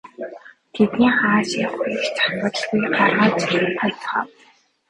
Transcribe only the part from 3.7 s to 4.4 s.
хаяцгаав.